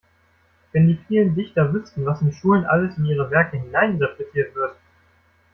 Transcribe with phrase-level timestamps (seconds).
[0.71, 4.75] Wenn die vielen Dichter wüssten, was in Schulen alles in ihre Werke hineininterpretiert wird!